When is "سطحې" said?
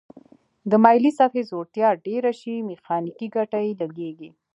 1.19-1.43